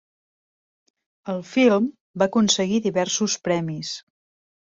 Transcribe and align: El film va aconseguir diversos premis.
El 1.33 1.43
film 1.49 1.89
va 2.21 2.27
aconseguir 2.31 2.81
diversos 2.87 3.35
premis. 3.49 3.95